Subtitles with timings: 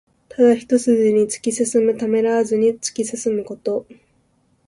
[0.29, 1.95] ただ一すじに突き進む。
[1.95, 3.85] ためらわずに突き進むこと。